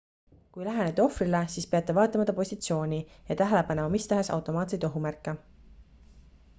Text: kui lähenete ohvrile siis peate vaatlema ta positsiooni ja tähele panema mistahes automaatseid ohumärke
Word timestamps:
kui 0.53 0.63
lähenete 0.67 1.01
ohvrile 1.03 1.41
siis 1.55 1.67
peate 1.73 1.95
vaatlema 1.99 2.25
ta 2.31 2.35
positsiooni 2.39 3.01
ja 3.29 3.39
tähele 3.43 3.63
panema 3.71 3.93
mistahes 3.99 4.31
automaatseid 4.39 4.87
ohumärke 4.91 5.37